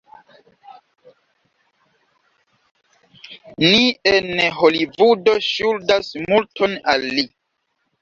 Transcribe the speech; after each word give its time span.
Ni 3.67 3.93
en 4.15 4.33
Holivudo 4.59 5.39
ŝuldas 5.53 6.13
multon 6.27 6.79
al 6.97 7.11
li. 7.17 7.33